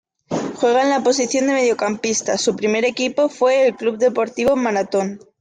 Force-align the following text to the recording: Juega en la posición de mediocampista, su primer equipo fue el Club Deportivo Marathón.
Juega 0.55 0.81
en 0.81 0.89
la 0.89 1.03
posición 1.03 1.45
de 1.45 1.53
mediocampista, 1.53 2.35
su 2.39 2.55
primer 2.55 2.85
equipo 2.85 3.29
fue 3.29 3.67
el 3.67 3.75
Club 3.75 3.99
Deportivo 3.99 4.55
Marathón. 4.55 5.19